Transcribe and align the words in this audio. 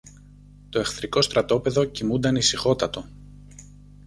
Το 0.69 0.79
εχθρικό 0.79 1.21
στρατόπεδο 1.21 1.85
κοιμούνταν 1.85 2.35
ησυχότατο. 2.35 3.07